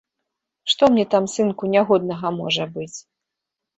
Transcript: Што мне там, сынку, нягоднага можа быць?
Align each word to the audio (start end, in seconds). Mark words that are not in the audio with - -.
Што 0.73 0.83
мне 0.95 1.03
там, 1.11 1.27
сынку, 1.35 1.63
нягоднага 1.75 2.27
можа 2.41 2.63
быць? 2.79 2.95